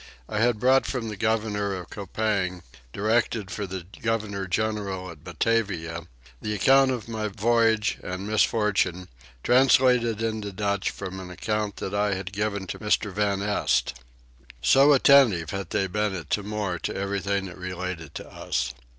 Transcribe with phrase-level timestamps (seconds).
[0.27, 6.07] I had brought from the governor of Coupang, directed for the governor general at Batavia,
[6.41, 9.09] the account of my voyage and misfortune,
[9.43, 13.13] translated into Dutch from an account that I had given to Mr.
[13.13, 13.93] van Este.
[14.59, 18.73] So attentive had they been at Timor to everything that related to us.